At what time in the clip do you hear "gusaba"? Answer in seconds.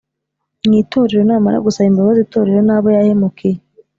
1.65-1.89